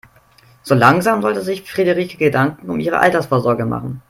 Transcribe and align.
So 0.63 0.73
langsam 0.73 1.21
sollte 1.21 1.43
sich 1.43 1.61
Frederike 1.61 2.17
Gedanken 2.17 2.71
um 2.71 2.79
ihre 2.79 2.97
Altersvorsorge 3.01 3.65
machen. 3.67 3.99